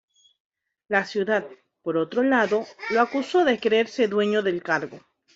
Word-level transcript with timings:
La 0.87 1.05
ciudad, 1.05 1.45
por 1.83 1.95
otro 1.95 2.23
lado, 2.23 2.65
lo 2.89 3.01
acusó 3.01 3.45
de 3.45 3.59
creerse 3.59 4.07
dueño 4.07 4.41
del 4.41 4.63
cargo. 4.63 4.99